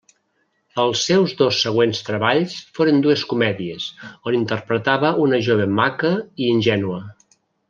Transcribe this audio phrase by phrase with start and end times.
[0.83, 3.87] Els seus dos següents treballs foren dues comèdies,
[4.31, 7.03] on interpretava una jove maca i ingènua.